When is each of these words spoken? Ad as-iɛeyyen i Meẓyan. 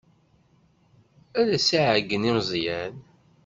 Ad 1.39 1.47
as-iɛeyyen 1.57 2.27
i 2.29 2.31
Meẓyan. 2.37 2.95